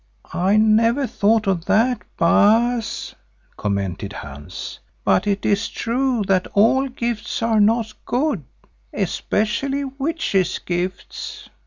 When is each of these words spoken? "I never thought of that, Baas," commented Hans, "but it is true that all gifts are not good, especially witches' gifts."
"I 0.33 0.57
never 0.57 1.05
thought 1.05 1.45
of 1.45 1.65
that, 1.65 2.01
Baas," 2.17 3.13
commented 3.55 4.13
Hans, 4.13 4.79
"but 5.05 5.27
it 5.27 5.45
is 5.45 5.69
true 5.69 6.23
that 6.23 6.47
all 6.55 6.87
gifts 6.89 7.43
are 7.43 7.59
not 7.59 7.93
good, 8.07 8.43
especially 8.91 9.83
witches' 9.83 10.57
gifts." 10.57 11.49